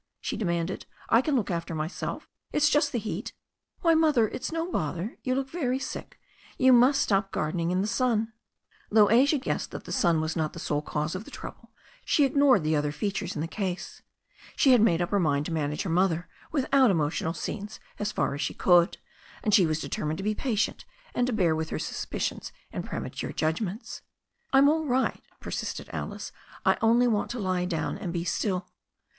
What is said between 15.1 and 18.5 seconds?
her mind to manage her mother without emotional scenes as far as